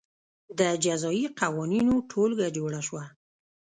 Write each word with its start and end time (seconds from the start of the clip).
د 0.59 0.61
جزايي 0.83 1.25
قوانینو 1.39 1.93
ټولګه 2.11 2.47
جوړه 2.57 2.81
شوه. 2.87 3.03